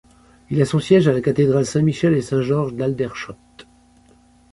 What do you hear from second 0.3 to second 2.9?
Il a son siège à la cathédrale Saint-Michel et Saint-George